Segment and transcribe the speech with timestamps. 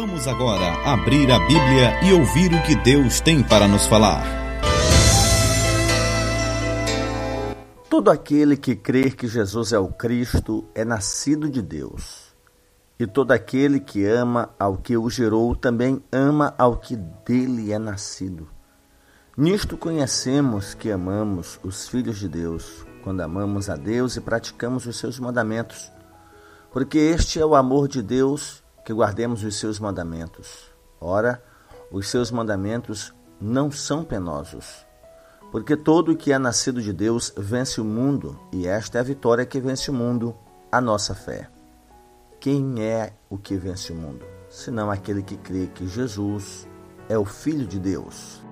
[0.00, 4.22] Vamos agora abrir a Bíblia e ouvir o que Deus tem para nos falar.
[7.90, 12.32] Todo aquele que crer que Jesus é o Cristo é nascido de Deus.
[12.96, 17.78] E todo aquele que ama ao que o gerou também ama ao que dele é
[17.80, 18.48] nascido.
[19.36, 24.96] Nisto conhecemos que amamos os filhos de Deus, quando amamos a Deus e praticamos os
[24.96, 25.90] seus mandamentos.
[26.72, 30.72] Porque este é o amor de Deus que guardemos os seus mandamentos.
[30.98, 31.44] Ora,
[31.92, 34.86] os seus mandamentos não são penosos.
[35.52, 39.04] Porque todo o que é nascido de Deus vence o mundo, e esta é a
[39.04, 40.34] vitória que vence o mundo,
[40.72, 41.50] a nossa fé.
[42.40, 44.24] Quem é o que vence o mundo?
[44.48, 46.66] Senão aquele que crê que Jesus
[47.10, 48.42] é o Filho de Deus.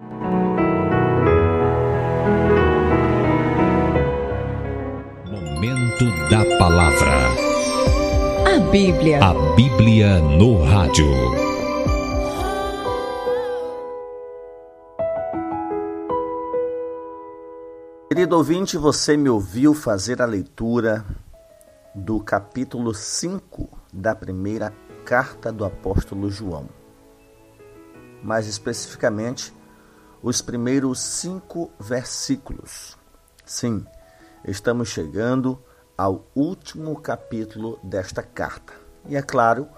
[5.31, 7.46] Momento da Palavra.
[8.57, 9.23] A Bíblia.
[9.23, 11.05] A Bíblia no rádio.
[18.09, 21.05] Querido ouvinte, você me ouviu fazer a leitura
[21.95, 24.73] do capítulo 5 da primeira
[25.05, 26.67] carta do apóstolo João.
[28.23, 29.53] Mais especificamente,
[30.23, 32.97] os primeiros cinco versículos.
[33.45, 33.85] Sim,
[34.47, 35.63] estamos chegando
[35.97, 38.75] ao último capítulo desta carta.
[39.09, 39.69] E é claro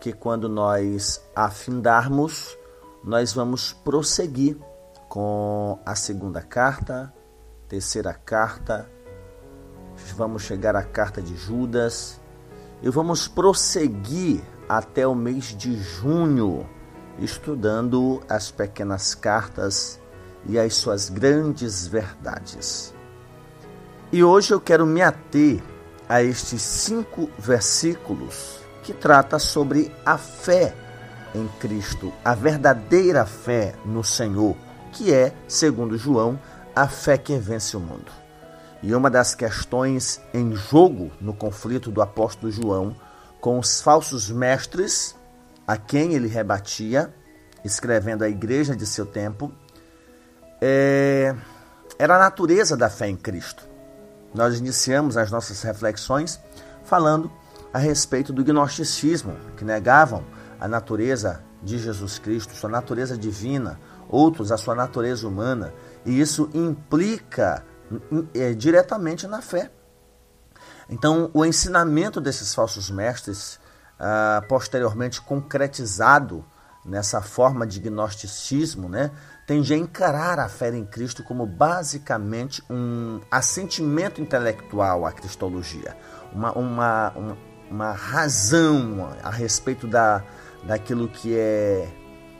[0.00, 2.56] que quando nós afindarmos,
[3.04, 4.58] nós vamos prosseguir
[5.08, 7.12] com a segunda carta,
[7.68, 8.88] terceira carta,
[10.16, 12.20] vamos chegar à carta de Judas
[12.82, 16.68] e vamos prosseguir até o mês de junho,
[17.18, 20.00] estudando as pequenas cartas
[20.46, 22.94] e as suas grandes verdades.
[24.12, 25.62] E hoje eu quero me ater
[26.06, 30.74] a estes cinco versículos que trata sobre a fé
[31.34, 34.54] em Cristo, a verdadeira fé no Senhor,
[34.92, 36.38] que é, segundo João,
[36.76, 38.12] a fé que vence o mundo.
[38.82, 42.94] E uma das questões em jogo no conflito do apóstolo João
[43.40, 45.16] com os falsos mestres,
[45.66, 47.14] a quem ele rebatia,
[47.64, 49.50] escrevendo a igreja de seu tempo,
[50.60, 51.34] é...
[51.98, 53.71] era a natureza da fé em Cristo.
[54.34, 56.40] Nós iniciamos as nossas reflexões
[56.84, 57.30] falando
[57.72, 60.24] a respeito do gnosticismo, que negavam
[60.60, 63.78] a natureza de Jesus Cristo, sua natureza divina,
[64.08, 65.72] outros a sua natureza humana,
[66.04, 67.64] e isso implica
[68.34, 69.70] é, diretamente na fé.
[70.88, 73.58] Então, o ensinamento desses falsos mestres,
[73.98, 76.44] ah, posteriormente concretizado
[76.84, 79.10] nessa forma de gnosticismo, né,
[79.46, 85.96] tende a encarar a fé em Cristo como basicamente um assentimento intelectual à cristologia,
[86.32, 87.38] uma, uma, uma,
[87.70, 90.22] uma razão a respeito da,
[90.64, 91.88] daquilo que é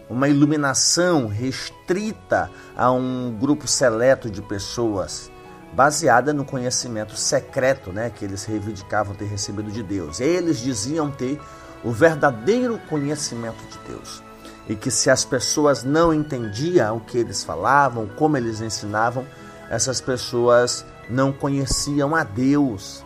[0.08, 5.30] uma iluminação restrita a um grupo seleto de pessoas,
[5.72, 10.20] baseada no conhecimento secreto né, que eles reivindicavam ter recebido de Deus.
[10.20, 11.40] Eles diziam ter
[11.82, 14.22] o verdadeiro conhecimento de Deus
[14.68, 19.26] e que se as pessoas não entendiam o que eles falavam, como eles ensinavam,
[19.68, 23.04] essas pessoas não conheciam a Deus.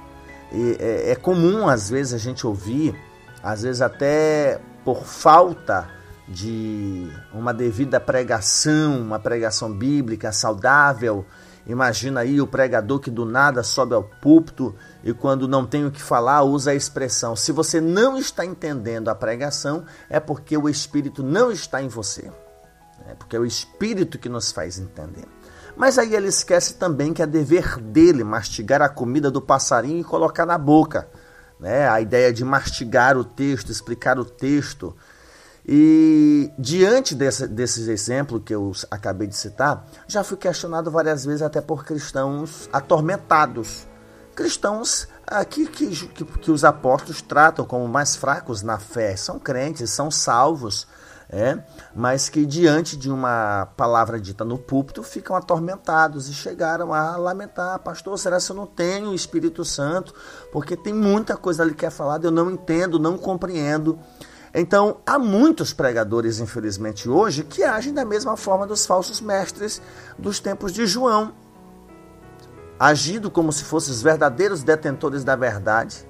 [0.52, 2.94] E é, é comum às vezes a gente ouvir,
[3.42, 5.88] às vezes até por falta
[6.28, 11.24] de uma devida pregação, uma pregação bíblica saudável,
[11.66, 15.91] Imagina aí o pregador que do nada sobe ao púlpito e quando não tem o
[15.91, 20.69] que falar usa a expressão: se você não está entendendo a pregação, é porque o
[20.69, 22.31] Espírito não está em você.
[23.09, 25.25] É porque é o Espírito que nos faz entender.
[25.77, 30.04] Mas aí ele esquece também que é dever dele mastigar a comida do passarinho e
[30.04, 31.09] colocar na boca.
[31.60, 31.88] Né?
[31.88, 34.97] A ideia de mastigar o texto, explicar o texto,
[35.69, 41.43] e diante desse, desses exemplos que eu acabei de citar, já fui questionado várias vezes
[41.43, 43.84] até por cristãos atormentados.
[44.37, 49.16] Cristãos aqui que, que, que os apóstolos tratam como mais fracos na fé.
[49.16, 50.87] São crentes, são salvos,
[51.28, 51.59] é,
[51.92, 57.80] mas que diante de uma palavra dita no púlpito ficam atormentados e chegaram a lamentar,
[57.80, 60.15] pastor, será que eu não tenho o Espírito Santo?
[60.53, 63.98] Porque tem muita coisa ali que é falada, eu não entendo, não compreendo.
[64.58, 69.82] Então, há muitos pregadores, infelizmente, hoje, que agem da mesma forma dos falsos mestres
[70.18, 71.34] dos tempos de João,
[72.80, 76.08] agindo como se fossem os verdadeiros detentores da verdade,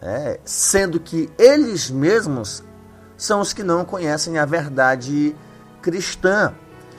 [0.00, 2.62] é, sendo que eles mesmos
[3.16, 5.34] são os que não conhecem a verdade
[5.82, 6.54] cristã.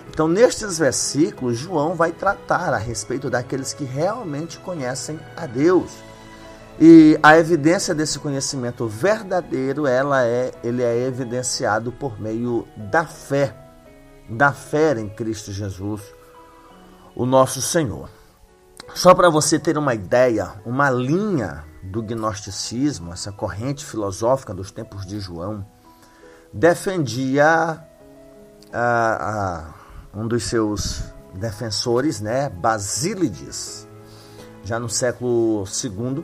[0.09, 6.08] Então, nestes versículos, João vai tratar a respeito daqueles que realmente conhecem a Deus.
[6.81, 13.53] E a evidência desse conhecimento verdadeiro, ela é, ele é evidenciado por meio da fé,
[14.29, 16.01] da fé em Cristo Jesus,
[17.13, 18.09] o nosso Senhor.
[18.95, 25.05] Só para você ter uma ideia, uma linha do gnosticismo, essa corrente filosófica dos tempos
[25.05, 25.65] de João,
[26.53, 27.83] defendia
[30.13, 31.03] um dos seus
[31.33, 33.85] defensores, né, Basílides,
[34.63, 36.23] já no século II,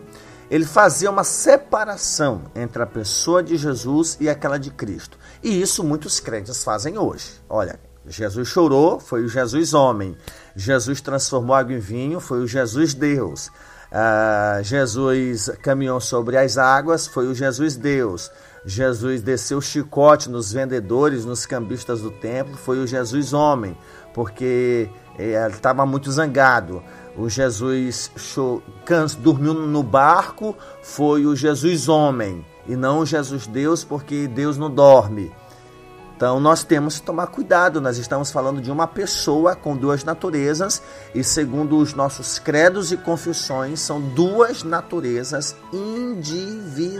[0.49, 5.17] ele fazia uma separação entre a pessoa de Jesus e aquela de Cristo.
[5.43, 7.41] E isso muitos crentes fazem hoje.
[7.49, 10.15] Olha, Jesus chorou, foi o Jesus homem.
[10.55, 13.51] Jesus transformou água em vinho, foi o Jesus Deus.
[13.91, 18.31] Uh, Jesus caminhou sobre as águas, foi o Jesus Deus.
[18.65, 23.77] Jesus desceu chicote nos vendedores, nos cambistas do templo, foi o Jesus homem,
[24.13, 26.83] porque ele estava muito zangado
[27.17, 28.11] o Jesus
[29.19, 34.69] dormiu no barco, foi o Jesus homem e não o Jesus Deus, porque Deus não
[34.69, 35.31] dorme.
[36.15, 40.81] Então nós temos que tomar cuidado, nós estamos falando de uma pessoa com duas naturezas
[41.13, 46.95] e segundo os nossos credos e confissões são duas naturezas indivisíveis.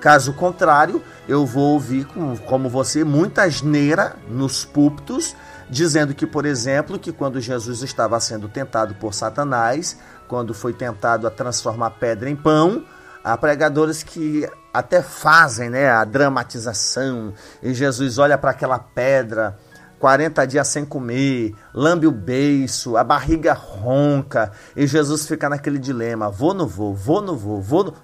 [0.00, 2.06] Caso contrário, eu vou ouvir
[2.46, 5.34] como você muita asneira nos púlpitos
[5.68, 9.98] dizendo que, por exemplo, que quando Jesus estava sendo tentado por Satanás,
[10.28, 12.84] quando foi tentado a transformar pedra em pão,
[13.22, 17.32] há pregadores que até fazem né, a dramatização,
[17.62, 19.58] e Jesus olha para aquela pedra,
[19.98, 26.30] 40 dias sem comer, lambe o beiço, a barriga ronca, e Jesus fica naquele dilema:
[26.30, 27.94] vou, não vou, vou, não vou, vou.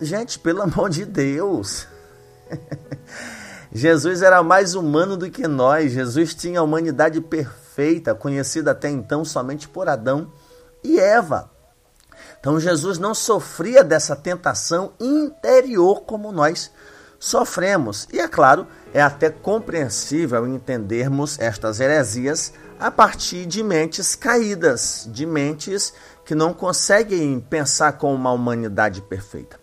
[0.00, 1.88] Gente, pelo amor de Deus.
[3.74, 5.92] Jesus era mais humano do que nós.
[5.92, 10.30] Jesus tinha a humanidade perfeita, conhecida até então somente por Adão
[10.84, 11.50] e Eva.
[12.38, 16.70] Então Jesus não sofria dessa tentação interior como nós
[17.18, 18.06] sofremos.
[18.12, 25.24] E é claro, é até compreensível entendermos estas heresias a partir de mentes caídas, de
[25.24, 29.61] mentes que não conseguem pensar com uma humanidade perfeita.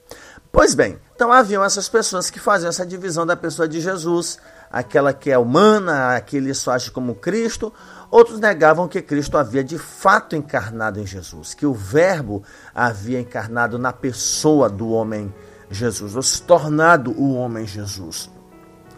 [0.52, 4.40] Pois bem, então haviam essas pessoas que faziam essa divisão da pessoa de Jesus,
[4.72, 7.72] aquela que é humana, aquele só age como Cristo.
[8.10, 12.44] Outros negavam que Cristo havia de fato encarnado em Jesus, que o Verbo
[12.74, 15.34] havia encarnado na pessoa do homem
[15.70, 18.30] Jesus, ou se tornado o homem Jesus.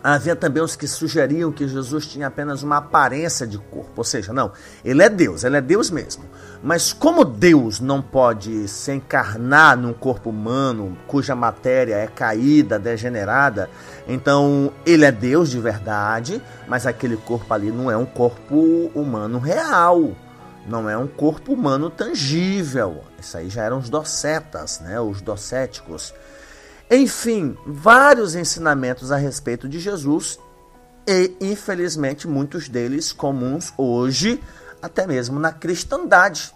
[0.03, 4.33] Havia também os que sugeriam que Jesus tinha apenas uma aparência de corpo, ou seja,
[4.33, 4.51] não,
[4.83, 6.24] ele é Deus, ele é Deus mesmo.
[6.63, 13.69] Mas como Deus não pode se encarnar num corpo humano cuja matéria é caída, degenerada,
[14.07, 19.38] então ele é Deus de verdade, mas aquele corpo ali não é um corpo humano
[19.38, 20.15] real,
[20.68, 23.03] não é um corpo humano tangível.
[23.19, 26.12] Isso aí já eram os docetas, né, os docéticos.
[26.94, 30.38] Enfim, vários ensinamentos a respeito de Jesus
[31.08, 34.44] e, infelizmente, muitos deles comuns hoje,
[34.82, 36.54] até mesmo na cristandade.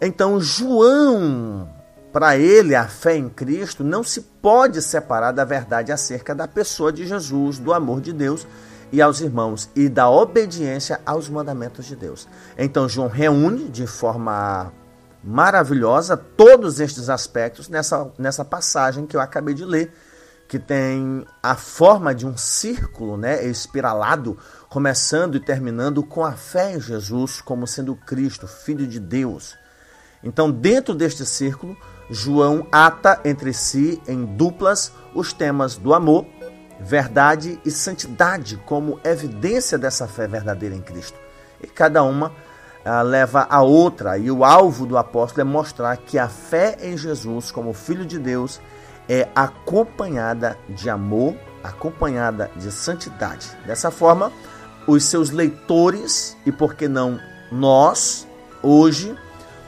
[0.00, 1.68] Então, João,
[2.12, 6.92] para ele, a fé em Cristo não se pode separar da verdade acerca da pessoa
[6.92, 8.46] de Jesus, do amor de Deus
[8.92, 12.28] e aos irmãos e da obediência aos mandamentos de Deus.
[12.56, 14.72] Então, João reúne de forma
[15.26, 19.92] maravilhosa todos estes aspectos nessa, nessa passagem que eu acabei de ler,
[20.46, 26.76] que tem a forma de um círculo né, espiralado, começando e terminando com a fé
[26.76, 29.56] em Jesus como sendo Cristo, Filho de Deus.
[30.22, 31.76] Então, dentro deste círculo,
[32.08, 36.24] João ata entre si em duplas os temas do amor,
[36.78, 41.18] verdade e santidade como evidência dessa fé verdadeira em Cristo.
[41.60, 42.32] E cada uma
[43.04, 47.50] leva a outra, e o alvo do apóstolo é mostrar que a fé em Jesus
[47.50, 48.60] como Filho de Deus
[49.08, 53.48] é acompanhada de amor, acompanhada de santidade.
[53.66, 54.32] Dessa forma,
[54.86, 57.18] os seus leitores, e por que não
[57.50, 58.26] nós,
[58.62, 59.16] hoje,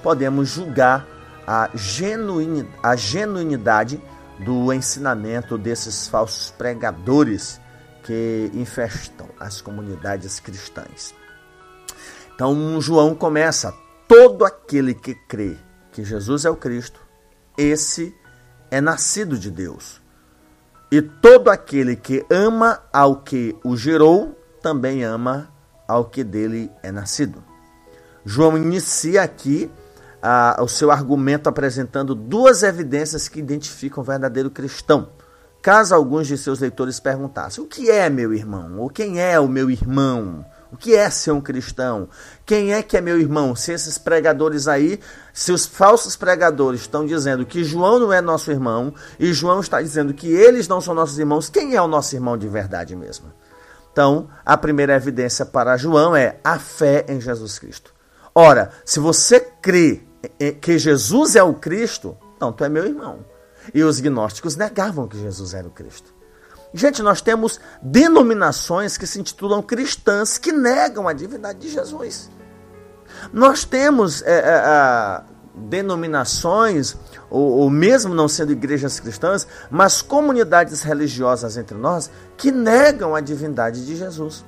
[0.03, 1.07] podemos julgar
[1.47, 4.01] a genuinidade, a genuinidade
[4.39, 7.61] do ensinamento desses falsos pregadores
[8.05, 11.15] que infestam as comunidades cristãs.
[12.39, 13.75] Então João começa:
[14.07, 15.59] todo aquele que crê
[15.91, 17.01] que Jesus é o Cristo,
[17.57, 18.15] esse
[18.71, 20.01] é nascido de Deus.
[20.89, 25.53] E todo aquele que ama ao que o gerou, também ama
[25.89, 27.43] ao que dele é nascido.
[28.25, 29.69] João inicia aqui
[30.23, 35.09] ah, o seu argumento apresentando duas evidências que identificam o verdadeiro cristão.
[35.61, 38.79] Caso alguns de seus leitores perguntassem: o que é meu irmão?
[38.79, 40.47] Ou quem é o meu irmão?
[40.71, 42.09] O que é ser um cristão?
[42.45, 43.57] Quem é que é meu irmão?
[43.57, 45.01] Se esses pregadores aí,
[45.33, 49.81] se os falsos pregadores estão dizendo que João não é nosso irmão e João está
[49.81, 53.33] dizendo que eles não são nossos irmãos, quem é o nosso irmão de verdade mesmo?
[53.91, 57.95] Então, a primeira evidência para João é a fé em Jesus Cristo.
[58.35, 60.03] Ora, se você crê
[60.61, 63.25] que Jesus é o Cristo, então tu é meu irmão.
[63.73, 66.18] E os gnósticos negavam que Jesus era o Cristo.
[66.73, 72.31] Gente, nós temos denominações que se intitulam cristãs que negam a divindade de Jesus.
[73.33, 75.23] Nós temos é, é,
[75.55, 76.97] denominações,
[77.31, 83.21] ou, ou mesmo não sendo igrejas cristãs, mas comunidades religiosas entre nós que negam a
[83.21, 84.45] divindade de Jesus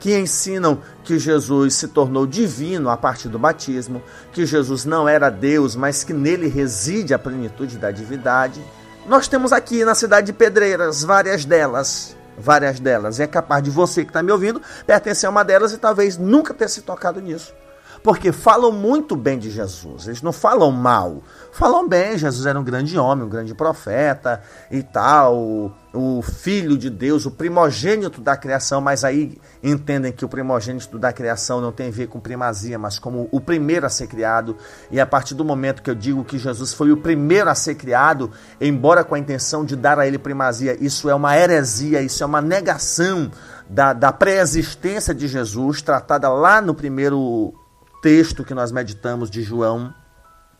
[0.00, 5.28] que ensinam que Jesus se tornou divino a partir do batismo, que Jesus não era
[5.30, 8.62] Deus, mas que nele reside a plenitude da divindade.
[9.08, 13.18] Nós temos aqui na cidade de Pedreiras várias delas, várias delas.
[13.18, 16.18] E é capaz de você que está me ouvindo pertencer a uma delas e talvez
[16.18, 17.54] nunca ter se tocado nisso.
[18.02, 21.22] Porque falam muito bem de Jesus, eles não falam mal.
[21.52, 24.40] Falam bem, Jesus era um grande homem, um grande profeta
[24.70, 30.28] e tal, o filho de Deus, o primogênito da criação, mas aí entendem que o
[30.28, 34.06] primogênito da criação não tem a ver com primazia, mas como o primeiro a ser
[34.06, 34.56] criado.
[34.90, 37.74] E a partir do momento que eu digo que Jesus foi o primeiro a ser
[37.74, 42.22] criado, embora com a intenção de dar a ele primazia, isso é uma heresia, isso
[42.22, 43.30] é uma negação
[43.68, 47.54] da, da pré-existência de Jesus, tratada lá no primeiro
[48.00, 49.92] texto que nós meditamos de João,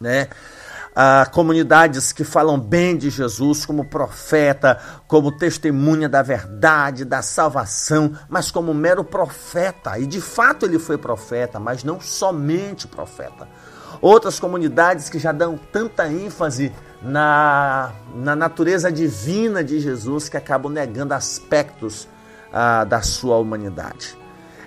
[0.01, 0.29] né?
[1.01, 8.13] Ah, comunidades que falam bem de Jesus como profeta, como testemunha da verdade, da salvação,
[8.29, 9.97] mas como mero profeta.
[9.97, 13.47] E de fato ele foi profeta, mas não somente profeta.
[14.01, 20.73] Outras comunidades que já dão tanta ênfase na, na natureza divina de Jesus que acabam
[20.73, 22.09] negando aspectos
[22.53, 24.17] ah, da sua humanidade.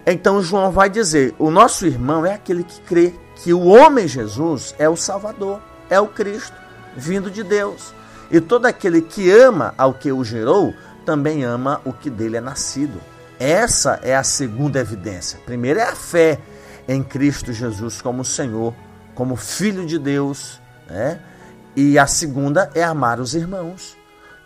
[0.06, 4.76] Então João vai dizer: o nosso irmão é aquele que crê que o homem Jesus
[4.78, 6.56] é o Salvador, é o Cristo,
[6.96, 7.94] vindo de Deus.
[8.30, 10.74] E todo aquele que ama ao que o gerou,
[11.06, 13.02] também ama o que dele é nascido.
[13.40, 15.40] Essa é a segunda evidência.
[15.46, 16.40] Primeiro é a fé
[16.88, 18.74] em Cristo Jesus como Senhor,
[19.16, 21.20] como Filho de Deus, né?
[21.76, 23.98] E a segunda é amar os irmãos.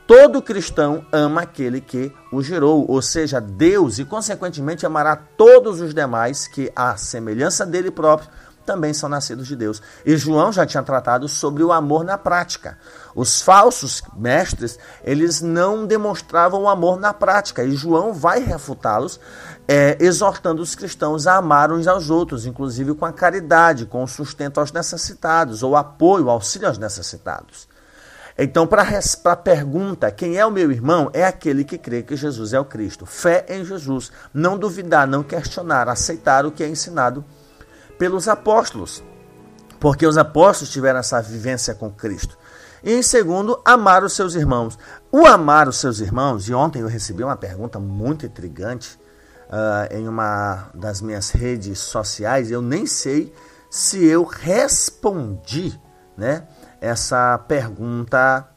[0.08, 5.96] Todo cristão ama aquele que o gerou, ou seja, Deus, e consequentemente amará todos os
[5.96, 8.30] demais que, à semelhança dele próprio,
[8.66, 9.82] também são nascidos de Deus.
[10.06, 12.78] E João já tinha tratado sobre o amor na prática.
[13.16, 17.64] Os falsos mestres, eles não demonstravam o amor na prática.
[17.64, 19.20] E João vai refutá-los,
[19.68, 24.08] é, exortando os cristãos a amar uns aos outros, inclusive com a caridade, com o
[24.08, 27.68] sustento aos necessitados, ou apoio, auxílio aos necessitados.
[28.38, 31.10] Então, para a pergunta, quem é o meu irmão?
[31.14, 33.06] É aquele que crê que Jesus é o Cristo.
[33.06, 34.12] Fé em Jesus.
[34.34, 37.24] Não duvidar, não questionar, aceitar o que é ensinado
[37.98, 39.02] pelos apóstolos.
[39.80, 42.38] Porque os apóstolos tiveram essa vivência com Cristo.
[42.84, 44.78] E em segundo, amar os seus irmãos.
[45.12, 49.00] O amar os seus irmãos, e ontem eu recebi uma pergunta muito intrigante
[49.46, 53.34] uh, em uma das minhas redes sociais, eu nem sei
[53.70, 55.80] se eu respondi,
[56.18, 56.44] né?
[56.86, 58.48] Essa pergunta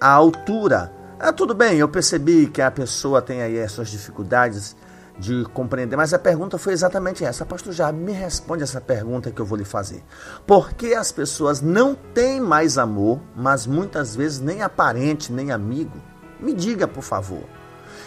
[0.00, 0.90] à altura.
[1.20, 4.74] Ah, tudo bem, eu percebi que a pessoa tem aí as suas dificuldades
[5.18, 7.44] de compreender, mas a pergunta foi exatamente essa.
[7.44, 10.02] Pastor já me responde essa pergunta que eu vou lhe fazer.
[10.46, 16.00] Por que as pessoas não têm mais amor, mas muitas vezes nem aparente, nem amigo?
[16.40, 17.44] Me diga, por favor.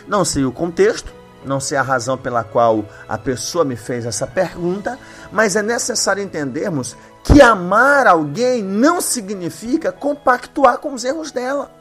[0.07, 1.13] Não sei o contexto,
[1.45, 4.97] não sei a razão pela qual a pessoa me fez essa pergunta,
[5.31, 11.71] mas é necessário entendermos que amar alguém não significa compactuar com os erros dela.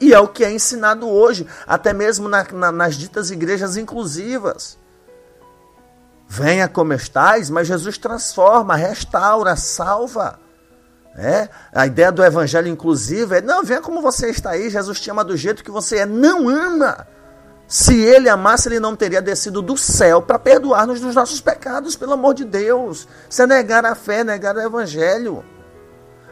[0.00, 4.78] E é o que é ensinado hoje, até mesmo na, na, nas ditas igrejas inclusivas.
[6.28, 10.40] Venha como estás, mas Jesus transforma, restaura, salva.
[11.16, 11.48] É?
[11.72, 15.22] A ideia do evangelho inclusivo é: não, venha como você está aí, Jesus te ama
[15.22, 16.06] do jeito que você é.
[16.06, 17.06] Não ama.
[17.66, 22.12] Se ele amasse, ele não teria descido do céu para perdoar-nos dos nossos pecados, pelo
[22.12, 23.08] amor de Deus.
[23.28, 25.44] Isso é negar a fé, negar o evangelho.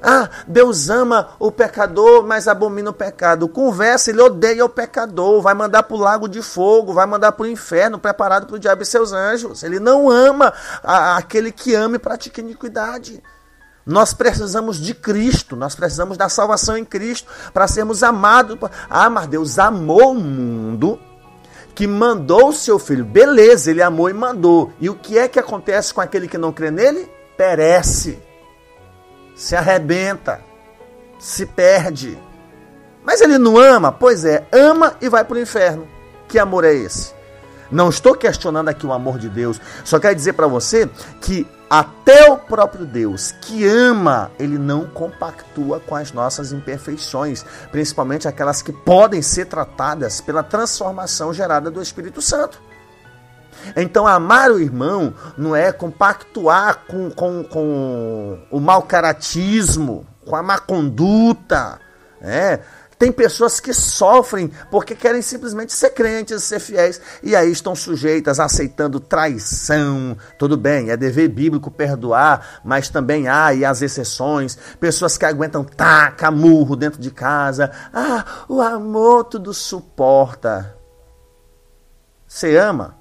[0.02, 3.48] Ah, Deus ama o pecador, mas abomina o pecado.
[3.48, 7.44] Conversa, ele odeia o pecador, vai mandar para o lago de fogo, vai mandar para
[7.44, 9.62] o inferno, preparado para o diabo e seus anjos.
[9.62, 13.22] Ele não ama a, aquele que ama e pratica iniquidade.
[13.86, 18.58] Nós precisamos de Cristo, nós precisamos da salvação em Cristo para sermos amados.
[18.90, 20.98] Ah, mas Deus amou o mundo
[21.74, 23.04] que mandou o seu filho.
[23.04, 24.72] Beleza, ele amou e mandou.
[24.80, 27.10] E o que é que acontece com aquele que não crê nele?
[27.36, 28.18] Perece,
[29.34, 30.40] se arrebenta,
[31.18, 32.18] se perde.
[33.02, 33.90] Mas ele não ama?
[33.90, 35.88] Pois é, ama e vai para o inferno.
[36.28, 37.14] Que amor é esse?
[37.72, 39.60] Não estou questionando aqui o amor de Deus.
[39.84, 40.88] Só quero dizer para você
[41.20, 48.28] que até o próprio Deus que ama, ele não compactua com as nossas imperfeições, principalmente
[48.28, 52.60] aquelas que podem ser tratadas pela transformação gerada do Espírito Santo.
[53.74, 60.42] Então, amar o irmão não é compactuar com, com, com o mau caratismo, com a
[60.42, 61.80] má conduta.
[62.20, 62.60] É,
[63.02, 68.38] tem pessoas que sofrem porque querem simplesmente ser crentes, ser fiéis, e aí estão sujeitas
[68.38, 70.16] aceitando traição.
[70.38, 74.56] Tudo bem, é dever bíblico perdoar, mas também há e as exceções.
[74.78, 77.72] Pessoas que aguentam taca, murro dentro de casa.
[77.92, 80.76] Ah, o amor tudo suporta.
[82.24, 82.96] Você ama?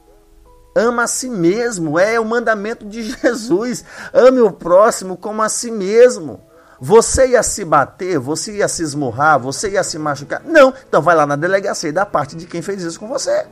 [0.75, 3.85] Ama a si mesmo, é o mandamento de Jesus.
[4.11, 6.41] Ame o próximo como a si mesmo.
[6.83, 10.41] Você ia se bater, você ia se esmurrar, você ia se machucar.
[10.43, 13.45] Não, então vai lá na delegacia e dá parte de quem fez isso com você.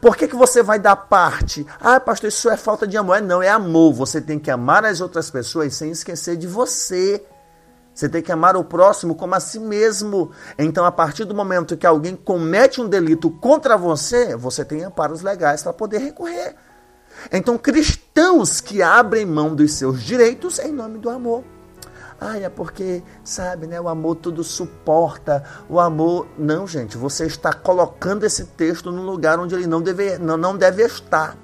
[0.00, 1.66] Por que, que você vai dar parte?
[1.78, 3.20] Ah, pastor, isso é falta de amor.
[3.20, 3.92] Não, é amor.
[3.92, 7.22] Você tem que amar as outras pessoas sem esquecer de você.
[7.94, 10.30] Você tem que amar o próximo como a si mesmo.
[10.58, 15.20] Então, a partir do momento que alguém comete um delito contra você, você tem amparos
[15.20, 16.56] legais para poder recorrer.
[17.30, 21.44] Então, cristãos que abrem mão dos seus direitos em nome do amor.
[22.20, 23.80] Ai, é porque, sabe, né?
[23.80, 25.44] O amor tudo suporta.
[25.68, 26.26] O amor.
[26.38, 30.56] Não, gente, você está colocando esse texto num lugar onde ele não deve, não, não
[30.56, 31.36] deve estar.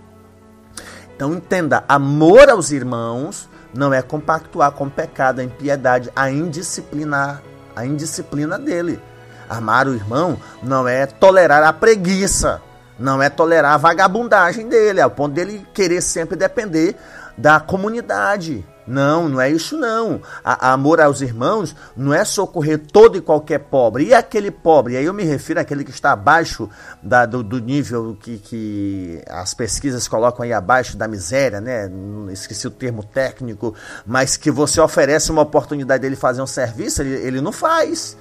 [1.15, 7.43] Então entenda: amor aos irmãos não é compactuar com o pecado, a impiedade, a indisciplina,
[7.77, 9.01] a indisciplina dele.
[9.49, 12.63] Amar o irmão não é tolerar a preguiça,
[12.99, 16.97] não é tolerar a vagabundagem dele, ao ponto dele querer sempre depender
[17.37, 18.67] da comunidade.
[18.87, 20.21] Não, não é isso não.
[20.45, 24.07] A, amor aos irmãos não é socorrer todo e qualquer pobre.
[24.07, 26.69] E aquele pobre, aí eu me refiro àquele que está abaixo
[27.03, 31.91] da, do, do, nível que, que as pesquisas colocam aí abaixo da miséria, né?
[32.31, 33.75] Esqueci o termo técnico,
[34.05, 38.17] mas que você oferece uma oportunidade dele fazer um serviço, ele, ele não faz.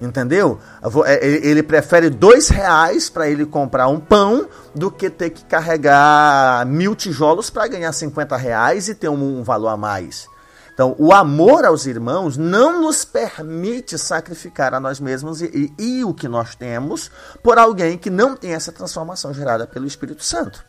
[0.00, 0.58] Entendeu?
[1.04, 6.64] É, ele prefere dois reais para ele comprar um pão do que ter que carregar
[6.64, 10.26] mil tijolos para ganhar 50 reais e ter um, valor a mais.
[10.72, 16.04] Então, o amor aos irmãos não nos permite sacrificar a nós mesmos e, e, e
[16.04, 17.10] o que nós temos
[17.42, 20.64] por alguém que não tem essa transformação gerada pelo Espírito Santo.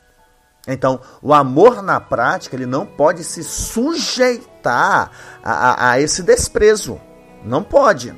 [0.67, 5.09] Então, o amor na prática, ele não pode se sujeitar
[5.41, 6.99] a, a, a esse desprezo.
[7.45, 8.13] Não pode.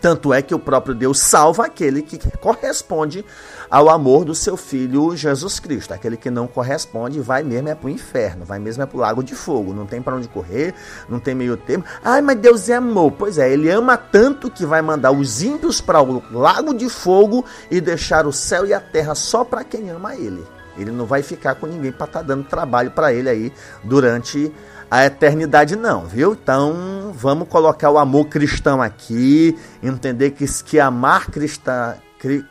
[0.00, 3.24] Tanto é que o próprio Deus salva aquele que corresponde
[3.70, 5.92] ao amor do seu filho Jesus Cristo.
[5.92, 9.00] Aquele que não corresponde vai mesmo é para o inferno, vai mesmo é para o
[9.00, 9.74] lago de fogo.
[9.74, 10.74] Não tem para onde correr,
[11.08, 11.84] não tem meio termo.
[12.02, 13.12] Ai, mas Deus é amor.
[13.12, 17.44] Pois é, ele ama tanto que vai mandar os ímpios para o lago de fogo
[17.70, 20.44] e deixar o céu e a terra só para quem ama ele.
[20.78, 24.52] Ele não vai ficar com ninguém para estar tá dando trabalho para ele aí durante
[24.90, 26.32] a eternidade não, viu?
[26.32, 32.44] Então vamos colocar o amor cristão aqui, entender que, que amar cristã, cri,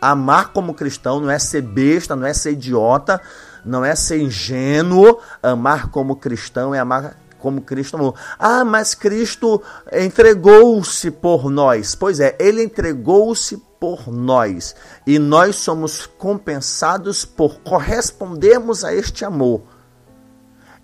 [0.00, 3.20] amar como cristão não é ser besta, não é ser idiota,
[3.64, 5.18] não é ser ingênuo.
[5.42, 8.14] Amar como cristão é amar como Cristo amou.
[8.38, 11.94] Ah, mas Cristo entregou-se por nós.
[11.94, 14.74] Pois é, ele entregou-se por nós
[15.06, 19.62] e nós somos compensados por correspondermos a este amor.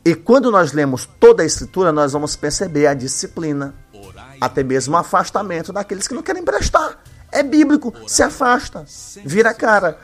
[0.05, 3.73] E quando nós lemos toda a Escritura, nós vamos perceber a disciplina,
[4.41, 7.01] até mesmo o afastamento daqueles que não querem prestar.
[7.31, 8.85] É bíblico, se afasta,
[9.25, 9.97] vira a cara.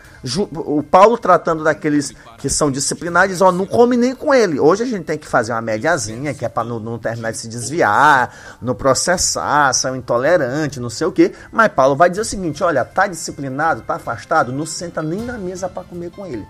[0.51, 4.59] O Paulo tratando daqueles que são disciplinados, ó, não come nem com ele.
[4.59, 7.39] Hoje a gente tem que fazer uma médiazinha, que é para não, não, terminar de
[7.39, 11.35] se desviar, não processar, são intolerantes, não sei o quê.
[11.53, 15.37] Mas Paulo vai dizer o seguinte, olha, tá disciplinado, tá afastado, não senta nem na
[15.37, 16.47] mesa para comer com ele.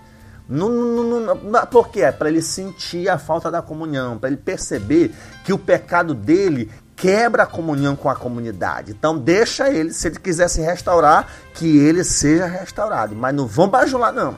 [0.49, 1.35] Não,
[1.69, 2.01] por quê?
[2.01, 5.13] É para ele sentir a falta da comunhão, para ele perceber
[5.45, 8.91] que o pecado dele quebra a comunhão com a comunidade.
[8.91, 13.15] Então deixa ele, se ele quiser se restaurar, que ele seja restaurado.
[13.15, 14.35] Mas não vão bajular, não.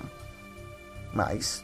[1.13, 1.63] Mas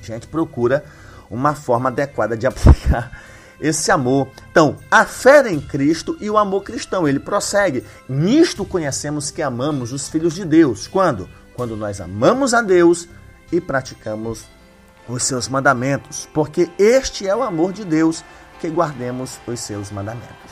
[0.00, 0.82] a gente procura
[1.30, 3.22] uma forma adequada de aplicar
[3.60, 4.28] esse amor.
[4.50, 7.84] Então, a fé em Cristo e o amor cristão, ele prossegue.
[8.08, 10.86] Nisto conhecemos que amamos os filhos de Deus.
[10.88, 11.28] Quando?
[11.62, 13.08] Quando nós amamos a Deus
[13.52, 14.46] e praticamos
[15.08, 18.24] os seus mandamentos, porque este é o amor de Deus,
[18.60, 20.50] que guardemos os seus mandamentos.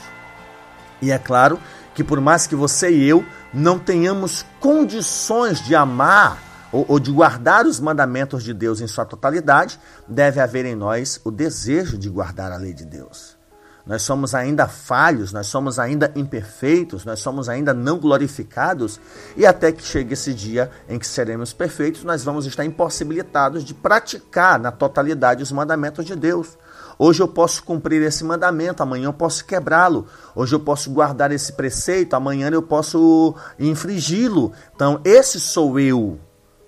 [1.01, 1.59] E é claro
[1.93, 7.11] que por mais que você e eu não tenhamos condições de amar ou, ou, de
[7.11, 12.09] guardar os mandamentos de Deus em sua totalidade, deve haver em nós o desejo de
[12.09, 13.40] guardar a lei de Deus.
[13.85, 18.99] Nós somos ainda falhos, nós somos ainda imperfeitos, nós somos ainda não glorificados,
[19.35, 23.73] e até que chegue esse dia em que seremos perfeitos, nós vamos estar impossibilitados de
[23.73, 26.57] praticar na totalidade os mandamentos de Deus.
[26.97, 30.07] Hoje eu posso cumprir esse mandamento, amanhã eu posso quebrá-lo.
[30.35, 34.51] Hoje eu posso guardar esse preceito, amanhã eu posso infringi-lo.
[34.75, 36.19] Então, esse sou eu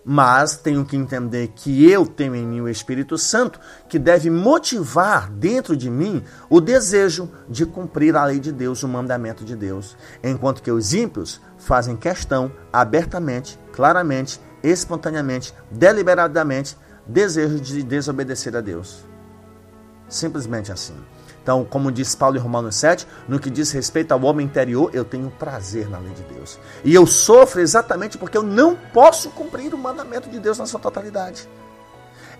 [0.05, 5.29] mas tenho que entender que eu tenho em mim o Espírito Santo que deve motivar
[5.29, 9.95] dentro de mim o desejo de cumprir a lei de Deus, o mandamento de Deus,
[10.23, 19.05] enquanto que os ímpios fazem questão abertamente, claramente, espontaneamente, deliberadamente, desejo de desobedecer a Deus.
[20.07, 20.95] Simplesmente assim.
[21.43, 25.03] Então, como diz Paulo em Romanos 7, no que diz respeito ao homem interior, eu
[25.03, 26.57] tenho prazer na lei de Deus.
[26.85, 30.79] E eu sofro exatamente porque eu não posso cumprir o mandamento de Deus na sua
[30.79, 31.47] totalidade.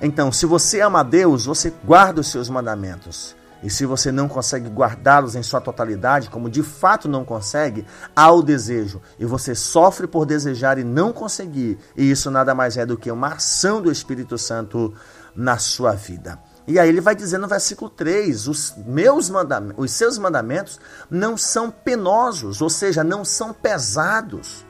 [0.02, 3.36] Então, se você ama a Deus, você guarda os seus mandamentos.
[3.62, 7.86] E se você não consegue guardá-los em sua totalidade, como de fato não consegue,
[8.16, 9.02] há o desejo.
[9.20, 11.78] E você sofre por desejar e não conseguir.
[11.96, 14.94] E isso nada mais é do que uma ação do Espírito Santo
[15.36, 16.40] na sua vida.
[16.66, 21.36] E aí ele vai dizer no versículo 3: os meus mandamentos, os seus mandamentos não
[21.38, 24.66] são penosos, ou seja, não são pesados.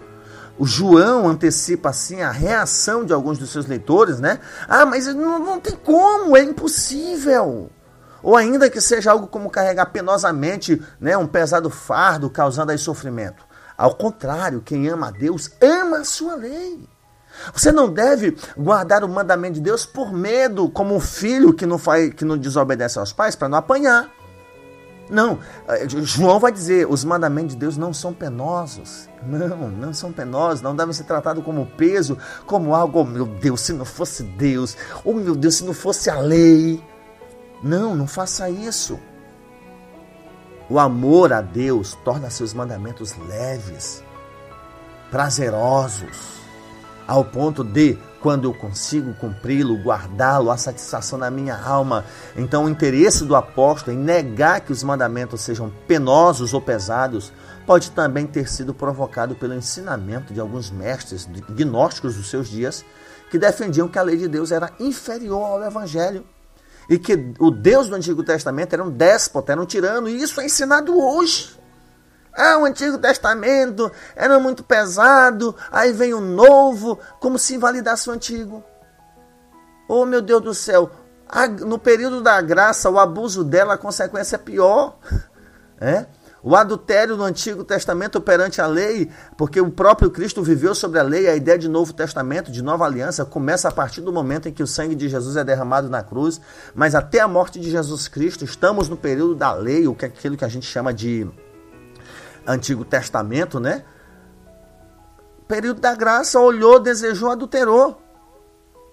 [0.57, 4.39] O João antecipa assim a reação de alguns dos seus leitores, né?
[4.67, 7.71] Ah, mas não, não tem como, é impossível.
[8.21, 13.43] Ou ainda que seja algo como carregar penosamente né, um pesado fardo, causando aí sofrimento.
[13.77, 16.87] Ao contrário, quem ama a Deus ama a sua lei.
[17.53, 21.77] Você não deve guardar o mandamento de Deus por medo, como um filho que não,
[21.77, 24.09] faz, que não desobedece aos pais para não apanhar.
[25.09, 29.09] Não, eh, João vai dizer: os mandamentos de Deus não são penosos.
[29.25, 33.61] Não, não são penosos, não devem ser tratados como peso, como algo, oh meu Deus,
[33.61, 36.83] se não fosse Deus, oh meu Deus, se não fosse a lei.
[37.61, 38.99] Não, não faça isso.
[40.69, 44.03] O amor a Deus torna seus mandamentos leves,
[45.11, 46.42] prazerosos
[47.07, 52.05] ao ponto de, quando eu consigo cumpri-lo, guardá-lo, a satisfação na minha alma.
[52.35, 57.33] Então, o interesse do apóstolo em negar que os mandamentos sejam penosos ou pesados
[57.65, 62.83] pode também ter sido provocado pelo ensinamento de alguns mestres gnósticos dos seus dias
[63.31, 66.23] que defendiam que a lei de Deus era inferior ao evangelho
[66.89, 70.39] e que o Deus do Antigo Testamento era um déspota, era um tirano, e isso
[70.41, 71.62] é ensinado hoje.
[72.35, 78.13] Ah, o Antigo Testamento era muito pesado, aí vem o Novo, como se invalidasse o
[78.13, 78.63] Antigo.
[79.87, 80.89] Oh, meu Deus do céu,
[81.61, 84.97] no período da graça, o abuso dela, a consequência é pior.
[85.81, 86.05] É?
[86.41, 91.03] O adultério no Antigo Testamento perante a lei, porque o próprio Cristo viveu sobre a
[91.03, 94.53] lei, a ideia de Novo Testamento, de nova aliança, começa a partir do momento em
[94.53, 96.39] que o sangue de Jesus é derramado na cruz,
[96.73, 100.07] mas até a morte de Jesus Cristo, estamos no período da lei, o que é
[100.07, 101.29] aquilo que a gente chama de
[102.45, 103.83] Antigo Testamento, né?
[105.47, 108.01] Período da graça, olhou, desejou, adulterou.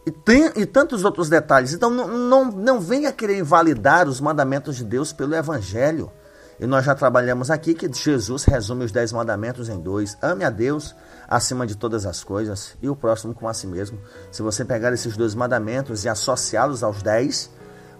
[0.07, 1.73] E, tem, e tantos outros detalhes.
[1.73, 6.11] Então não, não, não venha querer invalidar os mandamentos de Deus pelo Evangelho.
[6.59, 10.17] E nós já trabalhamos aqui que Jesus resume os dez mandamentos em dois.
[10.21, 10.95] Ame a Deus
[11.27, 13.99] acima de todas as coisas e o próximo com a si mesmo.
[14.31, 17.51] Se você pegar esses dois mandamentos e associá-los aos dez,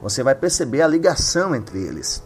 [0.03, 2.23] você vai perceber a ligação entre eles.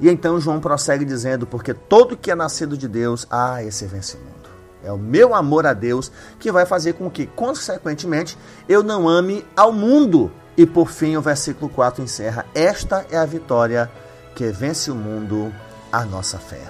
[0.00, 4.16] E então João prossegue dizendo: Porque todo que é nascido de Deus, ah, esse vence
[4.16, 4.54] o mundo.
[4.82, 8.36] É o meu amor a Deus que vai fazer com que, consequentemente,
[8.68, 10.30] eu não ame ao mundo.
[10.56, 13.90] E por fim, o versículo 4 encerra: Esta é a vitória
[14.34, 15.52] que vence o mundo,
[15.90, 16.60] a nossa fé.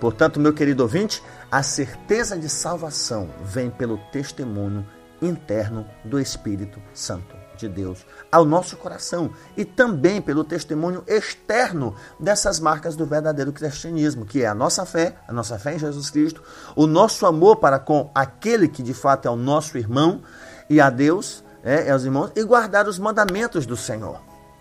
[0.00, 4.86] Portanto, meu querido ouvinte, a certeza de salvação vem pelo testemunho
[5.22, 12.58] interno do Espírito Santo de Deus ao nosso coração e também pelo testemunho externo dessas
[12.60, 16.42] marcas do verdadeiro cristianismo, que é a nossa fé, a nossa fé em Jesus Cristo,
[16.74, 20.22] o nosso amor para com aquele que de fato é o nosso irmão
[20.68, 24.20] e a Deus, é, é os irmãos, e guardar os mandamentos do Senhor.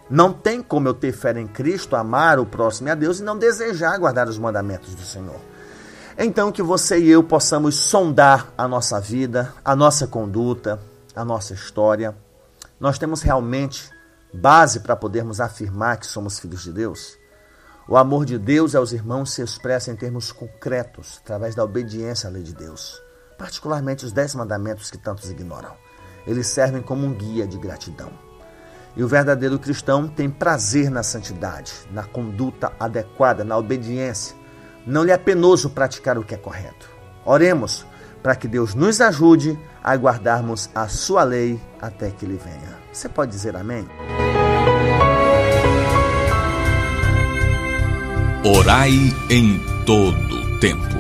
[0.10, 3.24] Não tem como eu ter fé em Cristo, amar o próximo e a Deus e
[3.24, 5.40] não desejar guardar os mandamentos do Senhor.
[6.18, 10.80] Então que você e eu possamos sondar a nossa vida, a nossa conduta,
[11.16, 12.16] a nossa história,
[12.84, 13.90] nós temos realmente
[14.34, 17.18] base para podermos afirmar que somos filhos de Deus?
[17.88, 22.30] O amor de Deus aos irmãos se expressa em termos concretos, através da obediência à
[22.30, 23.02] lei de Deus,
[23.38, 25.74] particularmente os dez mandamentos que tantos ignoram.
[26.28, 28.12] Eles servem como um guia de gratidão.
[28.98, 34.36] E o verdadeiro cristão tem prazer na santidade, na conduta adequada, na obediência.
[34.86, 36.90] Não lhe é penoso praticar o que é correto.
[37.24, 37.86] Oremos
[38.24, 42.82] para que Deus nos ajude a guardarmos a sua lei até que ele venha.
[42.92, 43.86] Você pode dizer amém?
[48.46, 48.92] Orai
[49.30, 51.00] em todo tempo.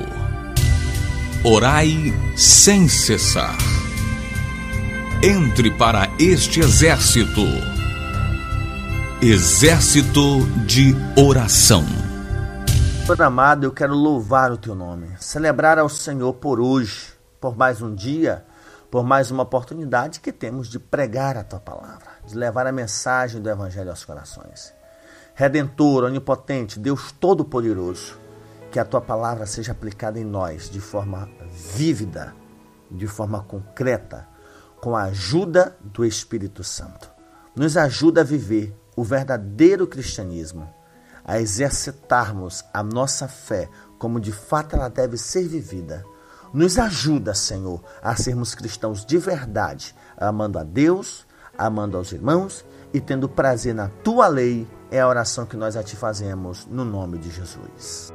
[1.45, 3.57] Orai sem cessar.
[5.21, 7.41] Entre para este exército.
[9.21, 11.85] Exército de oração.
[13.05, 17.12] Senhor amado, eu quero louvar o teu nome, celebrar ao Senhor por hoje,
[17.43, 18.45] por mais um dia,
[18.89, 23.41] por mais uma oportunidade que temos de pregar a tua palavra, de levar a mensagem
[23.41, 24.73] do Evangelho aos corações.
[25.35, 28.17] Redentor, onipotente, Deus Todo-Poderoso,
[28.71, 32.33] que a tua palavra seja aplicada em nós de forma vívida,
[32.89, 34.25] de forma concreta,
[34.79, 37.11] com a ajuda do Espírito Santo.
[37.53, 40.73] Nos ajuda a viver o verdadeiro cristianismo,
[41.25, 46.05] a exercitarmos a nossa fé como de fato ela deve ser vivida.
[46.53, 51.25] Nos ajuda, Senhor, a sermos cristãos de verdade, amando a Deus,
[51.57, 52.63] amando aos irmãos
[52.93, 56.85] e tendo prazer na tua lei é a oração que nós a ti fazemos no
[56.85, 58.13] nome de Jesus.